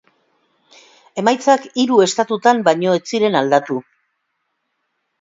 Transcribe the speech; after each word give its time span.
Emaitzak 1.23 1.69
hiru 1.83 2.01
estatutan 2.07 2.65
baino 2.71 2.99
ez 3.01 3.05
ziren 3.15 3.41
aldatu. 3.45 3.81